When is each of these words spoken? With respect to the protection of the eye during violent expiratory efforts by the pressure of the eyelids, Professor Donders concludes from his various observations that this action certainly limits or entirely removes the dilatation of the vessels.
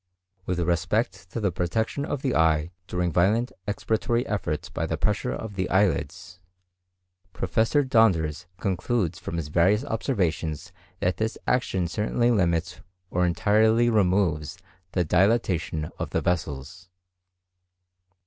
With 0.47 0.59
respect 0.59 1.29
to 1.31 1.39
the 1.39 1.51
protection 1.51 2.05
of 2.05 2.23
the 2.23 2.33
eye 2.33 2.71
during 2.87 3.11
violent 3.11 3.51
expiratory 3.67 4.23
efforts 4.25 4.67
by 4.67 4.87
the 4.87 4.97
pressure 4.97 5.31
of 5.31 5.53
the 5.53 5.69
eyelids, 5.69 6.39
Professor 7.33 7.83
Donders 7.83 8.47
concludes 8.59 9.19
from 9.19 9.37
his 9.37 9.49
various 9.49 9.85
observations 9.85 10.71
that 11.01 11.17
this 11.17 11.37
action 11.45 11.87
certainly 11.87 12.31
limits 12.31 12.79
or 13.11 13.27
entirely 13.27 13.91
removes 13.91 14.57
the 14.93 15.05
dilatation 15.05 15.91
of 15.99 16.09
the 16.09 16.21
vessels. 16.21 16.89